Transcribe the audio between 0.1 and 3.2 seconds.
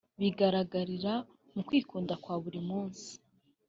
Bigaragarira mu kwikunda kwa buri munsi